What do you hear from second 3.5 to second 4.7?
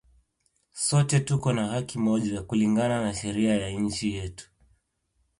ya inchi yetu